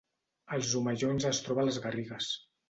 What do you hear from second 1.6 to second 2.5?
a les Garrigues